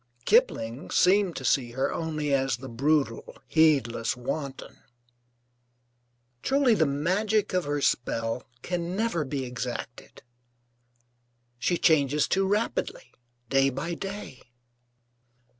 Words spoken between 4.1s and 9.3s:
wanton.) Truly the magic of her spell can never